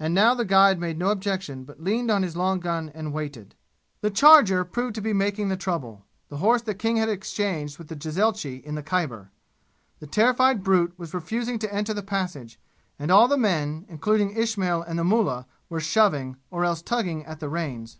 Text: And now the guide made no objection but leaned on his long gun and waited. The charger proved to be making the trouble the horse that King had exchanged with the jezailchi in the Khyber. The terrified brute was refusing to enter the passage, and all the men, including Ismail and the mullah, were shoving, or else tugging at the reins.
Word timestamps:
And 0.00 0.14
now 0.14 0.34
the 0.34 0.44
guide 0.44 0.80
made 0.80 0.98
no 0.98 1.10
objection 1.10 1.62
but 1.62 1.80
leaned 1.80 2.10
on 2.10 2.24
his 2.24 2.36
long 2.36 2.58
gun 2.58 2.90
and 2.92 3.12
waited. 3.12 3.54
The 4.00 4.10
charger 4.10 4.64
proved 4.64 4.96
to 4.96 5.00
be 5.00 5.12
making 5.12 5.48
the 5.48 5.56
trouble 5.56 6.04
the 6.28 6.38
horse 6.38 6.62
that 6.62 6.80
King 6.80 6.96
had 6.96 7.08
exchanged 7.08 7.78
with 7.78 7.86
the 7.86 7.94
jezailchi 7.94 8.64
in 8.64 8.74
the 8.74 8.82
Khyber. 8.82 9.30
The 10.00 10.08
terrified 10.08 10.64
brute 10.64 10.98
was 10.98 11.14
refusing 11.14 11.60
to 11.60 11.72
enter 11.72 11.94
the 11.94 12.02
passage, 12.02 12.58
and 12.98 13.12
all 13.12 13.28
the 13.28 13.36
men, 13.38 13.86
including 13.88 14.32
Ismail 14.36 14.82
and 14.82 14.98
the 14.98 15.04
mullah, 15.04 15.46
were 15.68 15.78
shoving, 15.78 16.36
or 16.50 16.64
else 16.64 16.82
tugging 16.82 17.24
at 17.24 17.38
the 17.38 17.48
reins. 17.48 17.96